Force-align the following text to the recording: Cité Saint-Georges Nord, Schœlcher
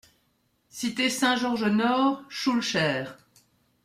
Cité 0.71 1.11
Saint-Georges 1.11 1.67
Nord, 1.67 2.23
Schœlcher 2.27 3.05